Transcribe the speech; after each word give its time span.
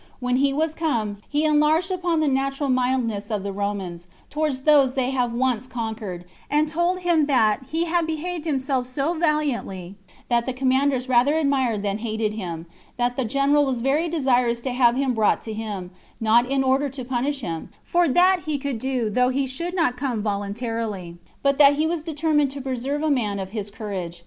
When 0.19 0.37
he 0.37 0.51
was 0.51 0.73
come, 0.73 1.17
he 1.29 1.45
enlarged 1.45 1.91
upon 1.91 2.21
the 2.21 2.27
natural 2.27 2.69
mildness 2.69 3.29
of 3.29 3.43
the 3.43 3.51
Romans 3.51 4.07
towards 4.31 4.61
those 4.61 4.95
they 4.95 5.11
have 5.11 5.31
once 5.31 5.67
conquered; 5.67 6.25
and 6.49 6.67
told 6.67 7.01
him 7.01 7.27
that 7.27 7.65
he 7.69 7.85
had 7.85 8.07
behaved 8.07 8.45
himself 8.45 8.87
so 8.87 9.13
valiantly, 9.13 9.93
that 10.27 10.47
the 10.47 10.53
commanders 10.57 11.07
rather 11.07 11.37
admired 11.37 11.83
than 11.83 11.99
hated 11.99 12.33
him; 12.33 12.65
that 12.97 13.15
the 13.15 13.25
general 13.25 13.63
was 13.63 13.81
very 13.81 14.09
desirous 14.09 14.59
to 14.61 14.71
have 14.71 14.95
him 14.95 15.13
brought 15.13 15.43
to 15.43 15.53
him, 15.53 15.91
not 16.19 16.49
in 16.49 16.63
order 16.63 16.89
to 16.89 17.05
punish 17.05 17.41
him, 17.41 17.69
for 17.83 18.09
that 18.09 18.39
he 18.47 18.57
could 18.57 18.79
do 18.79 19.07
though 19.07 19.29
he 19.29 19.45
should 19.45 19.75
not 19.75 19.97
come 19.97 20.23
voluntarily, 20.23 21.17
but 21.43 21.59
that 21.59 21.73
he 21.75 21.85
was 21.85 22.01
determined 22.01 22.49
to 22.49 22.59
preserve 22.59 23.03
a 23.03 23.11
man 23.11 23.37
of 23.37 23.51
his 23.51 23.69
courage. 23.69 24.19